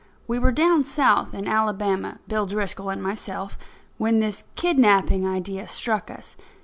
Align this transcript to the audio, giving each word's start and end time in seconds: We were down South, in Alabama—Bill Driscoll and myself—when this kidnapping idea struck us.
We 0.27 0.39
were 0.39 0.51
down 0.51 0.83
South, 0.83 1.35
in 1.35 1.47
Alabama—Bill 1.47 2.47
Driscoll 2.47 2.89
and 2.89 3.03
myself—when 3.03 4.19
this 4.19 4.45
kidnapping 4.55 5.27
idea 5.27 5.67
struck 5.67 6.09
us. 6.09 6.35